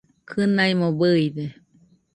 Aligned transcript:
Kɨnaimo 0.29 0.87
bɨide 0.99 1.45